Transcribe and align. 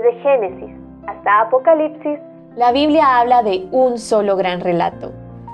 Desde 0.00 0.18
Génesis 0.22 0.70
hasta 1.06 1.42
Apocalipsis, 1.42 2.18
la 2.56 2.72
Biblia 2.72 3.18
habla 3.18 3.42
de 3.42 3.68
un 3.70 3.98
solo 3.98 4.34
gran 4.36 4.60
relato. 4.60 5.12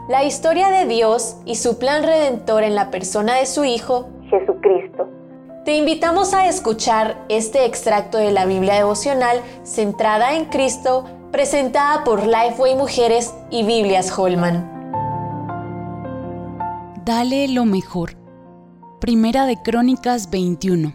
La 0.09 0.23
historia 0.23 0.69
de 0.69 0.87
Dios 0.87 1.41
y 1.45 1.57
su 1.57 1.81
plan 1.81 2.05
redentor 2.05 2.63
en 2.63 2.77
la 2.77 2.91
persona 2.93 3.35
de 3.35 3.47
su 3.47 3.65
Hijo, 3.65 4.09
Jesucristo. 4.31 5.09
Te 5.65 5.75
invitamos 5.75 6.33
a 6.33 6.47
escuchar 6.47 7.17
este 7.29 7.65
extracto 7.65 8.19
de 8.19 8.31
la 8.31 8.47
Biblia 8.47 8.75
devocional 8.75 9.41
centrada 9.65 10.37
en 10.37 10.45
Cristo, 10.45 11.05
presentada 11.33 12.05
por 12.05 12.25
Lifeway 12.25 12.77
Mujeres 12.77 13.35
y 13.51 13.65
Biblias 13.65 14.17
Holman. 14.17 14.71
Dale 17.05 17.49
lo 17.49 17.65
mejor. 17.65 18.11
Primera 19.01 19.47
de 19.47 19.57
Crónicas 19.61 20.31
21. 20.31 20.93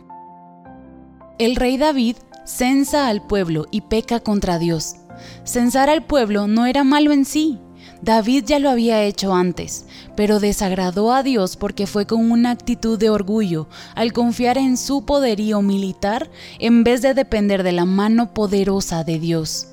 El 1.38 1.56
rey 1.58 1.78
David 1.78 2.16
censa 2.56 3.08
al 3.08 3.26
pueblo 3.26 3.66
y 3.72 3.82
peca 3.82 4.20
contra 4.20 4.60
Dios. 4.60 4.96
Censar 5.44 5.90
al 5.90 6.04
pueblo 6.04 6.48
no 6.48 6.66
era 6.66 6.84
malo 6.84 7.12
en 7.12 7.26
sí, 7.26 7.60
David 8.02 8.46
ya 8.48 8.58
lo 8.58 8.70
había 8.70 9.04
hecho 9.04 9.34
antes, 9.34 9.86
pero 10.16 10.40
desagradó 10.40 11.14
a 11.14 11.22
Dios 11.22 11.56
porque 11.56 11.86
fue 11.86 12.08
con 12.08 12.32
una 12.32 12.50
actitud 12.50 12.98
de 12.98 13.10
orgullo 13.10 13.68
al 13.96 14.12
confiar 14.12 14.58
en 14.58 14.76
su 14.76 15.06
poderío 15.06 15.62
militar 15.62 16.30
en 16.60 16.84
vez 16.84 17.02
de 17.02 17.14
depender 17.14 17.62
de 17.62 17.72
la 17.72 17.86
mano 17.86 18.34
poderosa 18.34 19.04
de 19.04 19.20
Dios. 19.20 19.68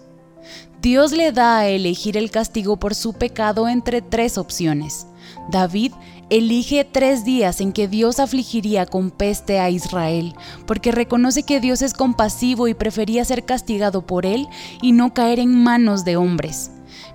Dios 0.81 1.13
le 1.13 1.33
da 1.33 1.59
a 1.59 1.69
elegir 1.69 2.17
el 2.17 2.31
castigo 2.31 2.77
por 2.77 2.95
su 2.95 3.15
pecado 3.15 3.67
entre 3.67 4.03
tres 4.03 4.39
opciones. 4.39 5.08
David 5.51 5.93
elige 6.31 6.85
tres 6.85 7.25
días 7.25 7.61
en 7.61 7.73
que 7.73 7.89
Dios 7.89 8.21
afligiría 8.21 8.87
con 8.87 9.11
peste 9.11 9.61
a 9.61 9.71
Israel, 9.71 10.35
porque 10.67 10.93
reconoce 10.93 11.43
que 11.43 11.61
Dios 11.61 11.83
es 11.83 11.95
compasivo 11.95 12.69
y 12.69 12.75
prefería 12.75 13.25
ser 13.25 13.45
castigado 13.45 14.07
por 14.07 14.27
él 14.27 14.47
y 14.83 14.93
no 14.93 15.15
caer 15.15 15.39
en 15.39 15.55
manos 15.55 16.05
de 16.05 16.17
hombres. 16.17 16.71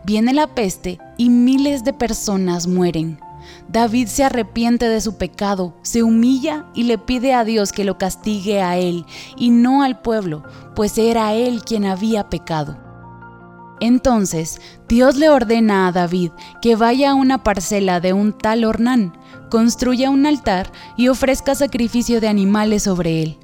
Viene 0.05 0.33
la 0.33 0.47
peste 0.47 1.00
y 1.17 1.30
miles 1.30 1.83
de 1.83 1.94
personas 1.94 2.67
mueren. 2.67 3.20
David 3.67 4.08
se 4.08 4.23
arrepiente 4.23 4.88
de 4.88 5.02
su 5.02 5.17
pecado, 5.17 5.73
se 5.81 6.03
humilla 6.03 6.66
y 6.73 6.83
le 6.83 6.98
pide 6.98 7.33
a 7.33 7.44
Dios 7.44 7.72
que 7.72 7.83
lo 7.83 7.98
castigue 7.98 8.61
a 8.61 8.77
él 8.77 9.05
y 9.38 9.50
no 9.50 9.83
al 9.83 10.02
pueblo, 10.02 10.44
pues 10.75 10.98
era 10.98 11.33
él 11.33 11.64
quien 11.64 11.86
había 11.86 12.30
pecado. 12.30 12.83
Entonces 13.80 14.62
Dios 14.88 15.16
le 15.16 15.30
ordena 15.30 15.88
a 15.88 15.92
David 15.92 16.32
que 16.62 16.76
vaya 16.76 17.12
a 17.12 17.16
una 17.16 17.44
parcela 17.44 18.00
de 18.00 18.14
un 18.14 18.38
tal 18.38 18.66
Ornán, 18.66 19.18
construya 19.50 20.10
un 20.10 20.26
altar 20.26 20.72
y 20.98 21.08
ofrezca 21.08 21.56
sacrificio 21.56 22.22
de 22.22 22.28
animales 22.28 22.84
sobre 22.84 23.24
él. 23.24 23.38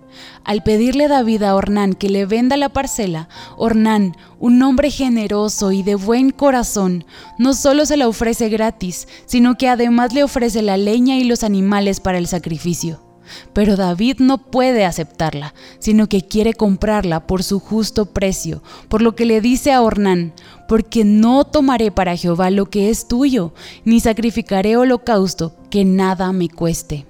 Al 0.43 0.63
pedirle 0.63 1.07
David 1.07 1.43
a 1.43 1.55
Ornán 1.55 1.93
que 1.93 2.09
le 2.09 2.25
venda 2.25 2.57
la 2.57 2.69
parcela, 2.69 3.29
Ornán, 3.57 4.15
un 4.39 4.61
hombre 4.61 4.91
generoso 4.91 5.71
y 5.71 5.83
de 5.83 5.95
buen 5.95 6.31
corazón, 6.31 7.05
no 7.37 7.53
solo 7.53 7.85
se 7.85 7.97
la 7.97 8.07
ofrece 8.07 8.49
gratis, 8.49 9.07
sino 9.25 9.57
que 9.57 9.69
además 9.69 10.13
le 10.13 10.23
ofrece 10.23 10.61
la 10.61 10.77
leña 10.77 11.17
y 11.17 11.23
los 11.23 11.43
animales 11.43 11.99
para 11.99 12.17
el 12.17 12.27
sacrificio. 12.27 13.08
Pero 13.53 13.75
David 13.75 14.17
no 14.19 14.37
puede 14.37 14.85
aceptarla, 14.85 15.53
sino 15.79 16.07
que 16.07 16.21
quiere 16.21 16.53
comprarla 16.53 17.27
por 17.27 17.43
su 17.43 17.59
justo 17.59 18.07
precio, 18.07 18.61
por 18.87 19.01
lo 19.01 19.15
que 19.15 19.25
le 19.25 19.41
dice 19.41 19.71
a 19.71 19.81
Ornán, 19.81 20.33
porque 20.67 21.03
no 21.03 21.45
tomaré 21.45 21.91
para 21.91 22.15
Jehová 22.15 22.49
lo 22.49 22.67
que 22.67 22.89
es 22.89 23.07
tuyo, 23.07 23.53
ni 23.85 23.99
sacrificaré 23.99 24.77
holocausto 24.77 25.55
que 25.69 25.85
nada 25.85 26.31
me 26.31 26.49
cueste. 26.49 27.05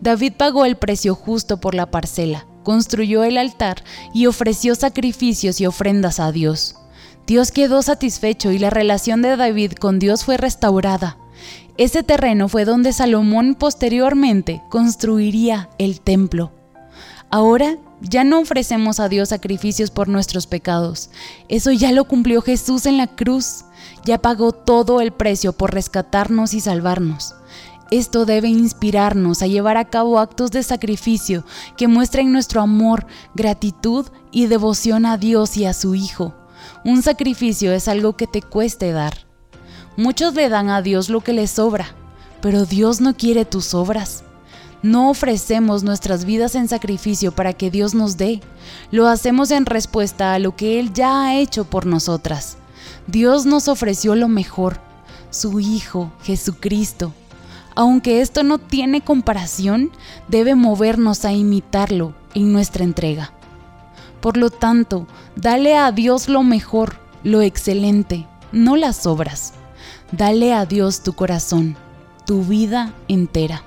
David 0.00 0.34
pagó 0.36 0.64
el 0.64 0.76
precio 0.76 1.14
justo 1.14 1.58
por 1.60 1.74
la 1.74 1.90
parcela, 1.90 2.46
construyó 2.62 3.24
el 3.24 3.38
altar 3.38 3.82
y 4.12 4.26
ofreció 4.26 4.74
sacrificios 4.74 5.60
y 5.60 5.66
ofrendas 5.66 6.20
a 6.20 6.32
Dios. 6.32 6.76
Dios 7.26 7.52
quedó 7.52 7.82
satisfecho 7.82 8.50
y 8.50 8.58
la 8.58 8.70
relación 8.70 9.22
de 9.22 9.36
David 9.36 9.72
con 9.74 9.98
Dios 9.98 10.24
fue 10.24 10.36
restaurada. 10.36 11.18
Ese 11.78 12.02
terreno 12.02 12.48
fue 12.48 12.64
donde 12.64 12.92
Salomón 12.92 13.54
posteriormente 13.54 14.62
construiría 14.70 15.70
el 15.78 16.00
templo. 16.00 16.52
Ahora 17.30 17.78
ya 18.02 18.24
no 18.24 18.40
ofrecemos 18.40 19.00
a 19.00 19.08
Dios 19.08 19.30
sacrificios 19.30 19.90
por 19.90 20.08
nuestros 20.08 20.46
pecados. 20.46 21.10
Eso 21.48 21.72
ya 21.72 21.92
lo 21.92 22.04
cumplió 22.04 22.42
Jesús 22.42 22.84
en 22.84 22.98
la 22.98 23.06
cruz. 23.06 23.64
Ya 24.04 24.18
pagó 24.18 24.52
todo 24.52 25.00
el 25.00 25.12
precio 25.12 25.52
por 25.52 25.72
rescatarnos 25.72 26.52
y 26.52 26.60
salvarnos. 26.60 27.34
Esto 27.90 28.24
debe 28.26 28.48
inspirarnos 28.48 29.42
a 29.42 29.46
llevar 29.46 29.76
a 29.76 29.84
cabo 29.84 30.18
actos 30.18 30.50
de 30.50 30.62
sacrificio 30.62 31.44
que 31.76 31.88
muestren 31.88 32.32
nuestro 32.32 32.60
amor, 32.60 33.06
gratitud 33.34 34.06
y 34.30 34.46
devoción 34.46 35.06
a 35.06 35.16
Dios 35.16 35.56
y 35.56 35.66
a 35.66 35.74
su 35.74 35.94
Hijo. 35.94 36.34
Un 36.84 37.02
sacrificio 37.02 37.72
es 37.72 37.88
algo 37.88 38.16
que 38.16 38.26
te 38.26 38.42
cueste 38.42 38.92
dar. 38.92 39.31
Muchos 39.96 40.34
le 40.34 40.48
dan 40.48 40.70
a 40.70 40.80
Dios 40.80 41.10
lo 41.10 41.20
que 41.20 41.32
le 41.32 41.46
sobra, 41.46 41.94
pero 42.40 42.64
Dios 42.64 43.00
no 43.00 43.14
quiere 43.14 43.44
tus 43.44 43.74
obras. 43.74 44.24
No 44.82 45.10
ofrecemos 45.10 45.84
nuestras 45.84 46.24
vidas 46.24 46.54
en 46.54 46.66
sacrificio 46.66 47.32
para 47.32 47.52
que 47.52 47.70
Dios 47.70 47.94
nos 47.94 48.16
dé, 48.16 48.40
lo 48.90 49.06
hacemos 49.06 49.50
en 49.50 49.66
respuesta 49.66 50.34
a 50.34 50.38
lo 50.38 50.56
que 50.56 50.80
Él 50.80 50.92
ya 50.92 51.22
ha 51.22 51.36
hecho 51.36 51.64
por 51.64 51.86
nosotras. 51.86 52.56
Dios 53.06 53.46
nos 53.46 53.68
ofreció 53.68 54.14
lo 54.14 54.28
mejor, 54.28 54.80
su 55.30 55.60
Hijo, 55.60 56.10
Jesucristo, 56.24 57.12
aunque 57.74 58.20
esto 58.20 58.42
no 58.42 58.58
tiene 58.58 59.02
comparación, 59.02 59.90
debe 60.28 60.54
movernos 60.54 61.24
a 61.24 61.32
imitarlo 61.32 62.14
en 62.34 62.52
nuestra 62.52 62.84
entrega. 62.84 63.32
Por 64.20 64.36
lo 64.36 64.50
tanto, 64.50 65.06
dale 65.36 65.76
a 65.76 65.90
Dios 65.92 66.28
lo 66.28 66.42
mejor, 66.42 66.96
lo 67.24 67.40
excelente, 67.42 68.26
no 68.52 68.76
las 68.76 69.06
obras. 69.06 69.54
Dale 70.12 70.52
a 70.52 70.66
Dios 70.66 71.02
tu 71.02 71.14
corazón, 71.14 71.74
tu 72.26 72.42
vida 72.42 72.92
entera. 73.08 73.62